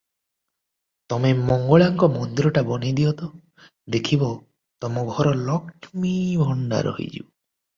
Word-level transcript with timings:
ତମେ 1.13 1.33
ମଙ୍ଗଳାଙ୍କ 1.49 2.09
ମନ୍ଦିରଟା 2.13 2.63
ବନାଇଦିଅ 2.71 3.11
ତ, 3.21 3.29
ଦେଖିବ 3.97 4.31
ତମ 4.87 5.05
ଘର 5.13 5.35
ଲକ୍ଷ୍ମୀ 5.51 6.17
ଭଣ୍ତାର 6.45 6.97
ହୋଇଯିବ। 6.99 7.25